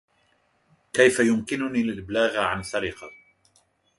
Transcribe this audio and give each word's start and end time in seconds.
كيف 0.93 1.19
يمكنني 1.19 1.81
الإبلاغ 1.81 2.37
عن 2.39 2.63
سرقة؟ 2.63 3.11